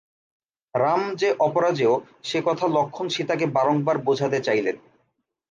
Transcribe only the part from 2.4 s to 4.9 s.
কথা লক্ষ্মণ সীতাকে বারংবার বোঝাতে চাইলেন।